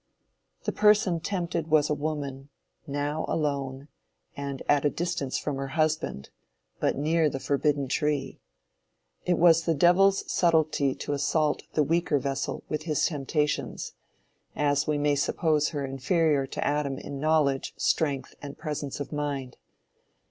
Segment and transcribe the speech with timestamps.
[0.63, 2.49] The person tempted was a woman,
[2.87, 3.87] now alone,
[4.35, 6.31] and at a distance from her husband,
[6.79, 8.39] but near the forbidden tree.
[9.27, 13.93] It was the devil's subtlety to assault the weaker vessel with his temptations,
[14.55, 19.57] as we may suppose her inferior to Adam in knowledge, strength and presence of mind.